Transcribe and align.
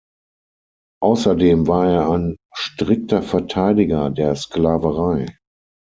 Außerdem 1.03 1.67
war 1.67 1.85
er 1.87 2.09
ein 2.09 2.35
strikter 2.55 3.21
Verteidiger 3.21 4.09
der 4.09 4.35
Sklaverei. 4.35 5.27